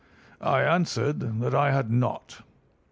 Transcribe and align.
"I 0.41 0.63
answered 0.63 1.19
that 1.41 1.53
I 1.53 1.69
had 1.69 1.91
not. 1.91 2.41